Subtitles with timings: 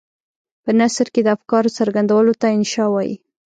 [0.63, 3.15] په نثر کې د افکارو څرګندولو ته انشأ وايي.